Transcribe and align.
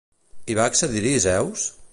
I 0.53 0.55
va 0.59 0.65
accedir-hi 0.71 1.13
Zeus? 1.29 1.71